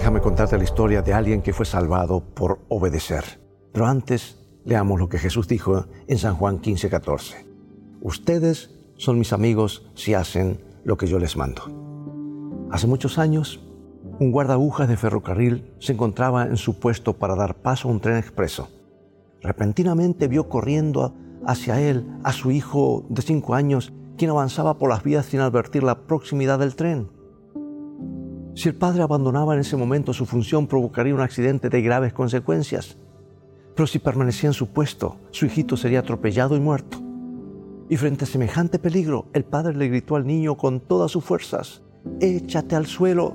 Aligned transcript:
Déjame 0.00 0.22
contarte 0.22 0.56
la 0.56 0.64
historia 0.64 1.02
de 1.02 1.12
alguien 1.12 1.42
que 1.42 1.52
fue 1.52 1.66
salvado 1.66 2.20
por 2.20 2.60
obedecer. 2.70 3.38
Pero 3.70 3.84
antes, 3.84 4.38
leamos 4.64 4.98
lo 4.98 5.10
que 5.10 5.18
Jesús 5.18 5.46
dijo 5.46 5.88
en 6.08 6.16
San 6.16 6.36
Juan 6.36 6.58
15, 6.58 6.88
14. 6.88 7.46
Ustedes 8.00 8.70
son 8.96 9.18
mis 9.18 9.34
amigos 9.34 9.90
si 9.94 10.14
hacen 10.14 10.58
lo 10.84 10.96
que 10.96 11.06
yo 11.06 11.18
les 11.18 11.36
mando. 11.36 11.64
Hace 12.70 12.86
muchos 12.86 13.18
años, 13.18 13.60
un 14.18 14.32
guarda 14.32 14.56
de 14.86 14.96
ferrocarril 14.96 15.74
se 15.80 15.92
encontraba 15.92 16.44
en 16.46 16.56
su 16.56 16.80
puesto 16.80 17.18
para 17.18 17.36
dar 17.36 17.56
paso 17.56 17.86
a 17.86 17.92
un 17.92 18.00
tren 18.00 18.16
expreso. 18.16 18.70
Repentinamente 19.42 20.28
vio 20.28 20.48
corriendo 20.48 21.14
hacia 21.46 21.78
él 21.78 22.08
a 22.24 22.32
su 22.32 22.50
hijo 22.50 23.04
de 23.10 23.20
cinco 23.20 23.52
años, 23.52 23.92
quien 24.16 24.30
avanzaba 24.30 24.78
por 24.78 24.88
las 24.88 25.02
vías 25.02 25.26
sin 25.26 25.40
advertir 25.40 25.82
la 25.82 26.06
proximidad 26.06 26.58
del 26.58 26.74
tren. 26.74 27.19
Si 28.60 28.68
el 28.68 28.74
padre 28.74 29.02
abandonaba 29.02 29.54
en 29.54 29.60
ese 29.60 29.78
momento 29.78 30.12
su 30.12 30.26
función, 30.26 30.66
provocaría 30.66 31.14
un 31.14 31.22
accidente 31.22 31.70
de 31.70 31.80
graves 31.80 32.12
consecuencias. 32.12 32.98
Pero 33.74 33.86
si 33.86 33.98
permanecía 33.98 34.50
en 34.50 34.52
su 34.52 34.66
puesto, 34.66 35.16
su 35.30 35.46
hijito 35.46 35.78
sería 35.78 36.00
atropellado 36.00 36.54
y 36.54 36.60
muerto. 36.60 36.98
Y 37.88 37.96
frente 37.96 38.24
a 38.24 38.26
semejante 38.26 38.78
peligro, 38.78 39.28
el 39.32 39.44
padre 39.44 39.74
le 39.74 39.88
gritó 39.88 40.14
al 40.14 40.26
niño 40.26 40.58
con 40.58 40.80
todas 40.80 41.10
sus 41.10 41.24
fuerzas, 41.24 41.80
échate 42.20 42.76
al 42.76 42.84
suelo. 42.84 43.34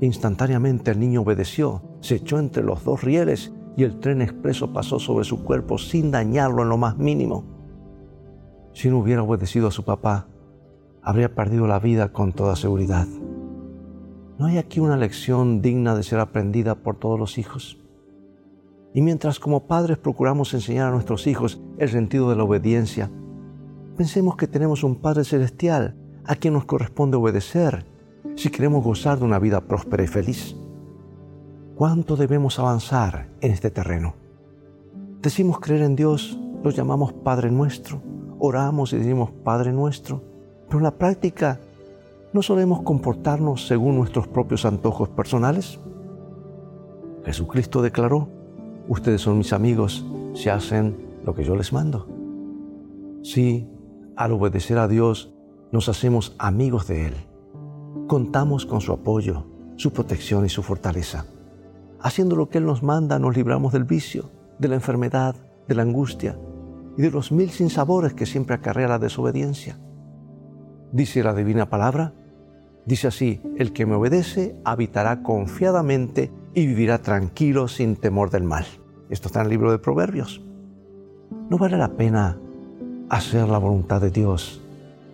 Instantáneamente 0.00 0.90
el 0.90 0.98
niño 0.98 1.20
obedeció, 1.20 1.80
se 2.00 2.16
echó 2.16 2.40
entre 2.40 2.64
los 2.64 2.82
dos 2.82 3.04
rieles 3.04 3.52
y 3.76 3.84
el 3.84 4.00
tren 4.00 4.22
expreso 4.22 4.72
pasó 4.72 4.98
sobre 4.98 5.24
su 5.24 5.44
cuerpo 5.44 5.78
sin 5.78 6.10
dañarlo 6.10 6.64
en 6.64 6.68
lo 6.68 6.78
más 6.78 6.98
mínimo. 6.98 7.44
Si 8.72 8.88
no 8.88 8.98
hubiera 8.98 9.22
obedecido 9.22 9.68
a 9.68 9.70
su 9.70 9.84
papá, 9.84 10.26
habría 11.00 11.32
perdido 11.32 11.68
la 11.68 11.78
vida 11.78 12.12
con 12.12 12.32
toda 12.32 12.56
seguridad. 12.56 13.06
¿No 14.40 14.46
hay 14.46 14.56
aquí 14.56 14.80
una 14.80 14.96
lección 14.96 15.60
digna 15.60 15.94
de 15.94 16.02
ser 16.02 16.18
aprendida 16.18 16.74
por 16.74 16.96
todos 16.96 17.20
los 17.20 17.36
hijos? 17.36 17.78
Y 18.94 19.02
mientras 19.02 19.38
como 19.38 19.66
padres 19.66 19.98
procuramos 19.98 20.54
enseñar 20.54 20.88
a 20.88 20.90
nuestros 20.92 21.26
hijos 21.26 21.60
el 21.76 21.90
sentido 21.90 22.30
de 22.30 22.36
la 22.36 22.44
obediencia, 22.44 23.10
pensemos 23.98 24.36
que 24.36 24.46
tenemos 24.46 24.82
un 24.82 24.96
Padre 24.96 25.24
Celestial 25.24 25.94
a 26.24 26.36
quien 26.36 26.54
nos 26.54 26.64
corresponde 26.64 27.18
obedecer 27.18 27.84
si 28.34 28.48
queremos 28.48 28.82
gozar 28.82 29.18
de 29.18 29.26
una 29.26 29.38
vida 29.38 29.60
próspera 29.60 30.04
y 30.04 30.06
feliz. 30.06 30.56
¿Cuánto 31.74 32.16
debemos 32.16 32.58
avanzar 32.58 33.28
en 33.42 33.52
este 33.52 33.70
terreno? 33.70 34.14
Decimos 35.20 35.60
creer 35.60 35.82
en 35.82 35.96
Dios, 35.96 36.40
lo 36.64 36.70
llamamos 36.70 37.12
Padre 37.12 37.50
nuestro, 37.50 38.00
oramos 38.38 38.94
y 38.94 38.96
decimos 38.96 39.32
Padre 39.44 39.70
nuestro, 39.70 40.24
pero 40.66 40.78
en 40.78 40.84
la 40.84 40.96
práctica 40.96 41.60
¿no 42.32 42.42
solemos 42.42 42.82
comportarnos 42.82 43.66
según 43.66 43.96
nuestros 43.96 44.28
propios 44.28 44.64
antojos 44.64 45.08
personales? 45.08 45.80
Jesucristo 47.24 47.82
declaró, 47.82 48.28
ustedes 48.88 49.20
son 49.20 49.38
mis 49.38 49.52
amigos 49.52 50.06
si 50.34 50.48
hacen 50.48 50.96
lo 51.24 51.34
que 51.34 51.44
yo 51.44 51.56
les 51.56 51.72
mando. 51.72 52.06
Sí, 53.22 53.68
al 54.16 54.32
obedecer 54.32 54.78
a 54.78 54.88
Dios 54.88 55.34
nos 55.72 55.88
hacemos 55.88 56.34
amigos 56.38 56.86
de 56.86 57.06
Él. 57.06 57.14
Contamos 58.06 58.64
con 58.64 58.80
su 58.80 58.92
apoyo, 58.92 59.46
su 59.76 59.92
protección 59.92 60.44
y 60.44 60.48
su 60.48 60.62
fortaleza. 60.62 61.26
Haciendo 62.00 62.36
lo 62.36 62.48
que 62.48 62.58
Él 62.58 62.66
nos 62.66 62.82
manda 62.82 63.18
nos 63.18 63.36
libramos 63.36 63.72
del 63.72 63.84
vicio, 63.84 64.30
de 64.58 64.68
la 64.68 64.74
enfermedad, 64.76 65.34
de 65.68 65.74
la 65.74 65.82
angustia 65.82 66.38
y 66.96 67.02
de 67.02 67.10
los 67.10 67.32
mil 67.32 67.50
sinsabores 67.50 68.14
que 68.14 68.26
siempre 68.26 68.54
acarrea 68.54 68.88
la 68.88 68.98
desobediencia. 68.98 69.78
Dice 70.92 71.22
la 71.22 71.34
divina 71.34 71.70
palabra, 71.70 72.14
Dice 72.86 73.08
así, 73.08 73.40
el 73.58 73.72
que 73.72 73.86
me 73.86 73.94
obedece 73.94 74.56
habitará 74.64 75.22
confiadamente 75.22 76.30
y 76.54 76.66
vivirá 76.66 76.98
tranquilo 76.98 77.68
sin 77.68 77.96
temor 77.96 78.30
del 78.30 78.44
mal. 78.44 78.66
Esto 79.10 79.28
está 79.28 79.40
en 79.40 79.46
el 79.46 79.50
libro 79.50 79.70
de 79.70 79.78
Proverbios. 79.78 80.40
¿No 81.48 81.58
vale 81.58 81.76
la 81.76 81.92
pena 81.96 82.38
hacer 83.08 83.48
la 83.48 83.58
voluntad 83.58 84.00
de 84.00 84.10
Dios 84.10 84.62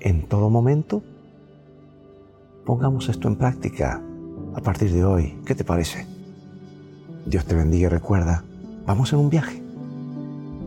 en 0.00 0.22
todo 0.22 0.48
momento? 0.48 1.02
Pongamos 2.64 3.08
esto 3.08 3.28
en 3.28 3.36
práctica 3.36 4.02
a 4.54 4.60
partir 4.60 4.92
de 4.92 5.04
hoy. 5.04 5.38
¿Qué 5.44 5.54
te 5.54 5.64
parece? 5.64 6.06
Dios 7.26 7.44
te 7.44 7.54
bendiga 7.54 7.86
y 7.86 7.90
recuerda, 7.90 8.44
vamos 8.86 9.12
en 9.12 9.18
un 9.18 9.30
viaje. 9.30 9.62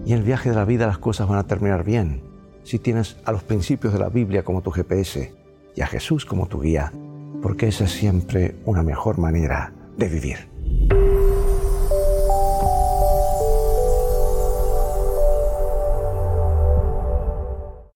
Y 0.05 0.13
en 0.13 0.19
el 0.19 0.23
viaje 0.23 0.49
de 0.49 0.55
la 0.55 0.65
vida 0.65 0.87
las 0.87 0.97
cosas 0.97 1.27
van 1.27 1.39
a 1.39 1.47
terminar 1.47 1.83
bien 1.83 2.21
si 2.63 2.77
tienes 2.77 3.17
a 3.25 3.31
los 3.31 3.43
principios 3.43 3.93
de 3.93 3.99
la 3.99 4.09
Biblia 4.09 4.43
como 4.43 4.61
tu 4.61 4.71
GPS 4.71 5.38
y 5.79 5.81
a 5.81 5.87
Jesús 5.87 6.25
como 6.25 6.47
tu 6.47 6.59
guía, 6.59 6.91
porque 7.41 7.69
esa 7.69 7.85
es 7.85 7.91
siempre 7.91 8.55
una 8.65 8.83
mejor 8.83 9.17
manera 9.17 9.71
de 9.95 10.09
vivir. 10.09 10.49